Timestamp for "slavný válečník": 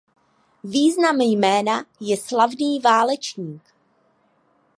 2.17-3.73